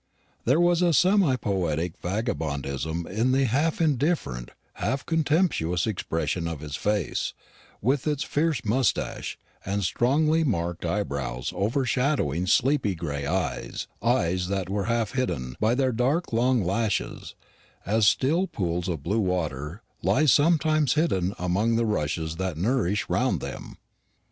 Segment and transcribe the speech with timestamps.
[0.45, 6.75] There was a semi poetic vagabondism in the half indifferent, half contemptuous expression of his
[6.75, 7.35] face,
[7.83, 14.85] with its fierce moustache, and strongly marked eyebrows overshadowing sleepy gray eyes eyes that were
[14.85, 17.35] half hidden, by their long dark lashes;
[17.85, 23.39] as still pools of blue water lie sometimes hidden among the rushes that nourish round
[23.39, 23.77] them.